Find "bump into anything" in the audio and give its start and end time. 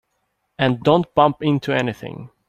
1.13-2.31